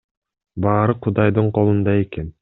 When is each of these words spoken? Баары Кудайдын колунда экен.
Баары 0.65 0.95
Кудайдын 1.03 1.51
колунда 1.59 1.93
экен. 2.07 2.27